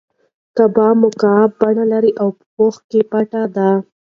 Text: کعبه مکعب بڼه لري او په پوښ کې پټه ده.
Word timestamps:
کعبه 0.55 0.87
مکعب 1.01 1.49
بڼه 1.61 1.83
لري 1.91 2.11
او 2.21 2.27
په 2.39 2.43
پوښ 2.55 2.75
کې 2.89 2.99
پټه 3.11 3.43
ده. 3.55 3.69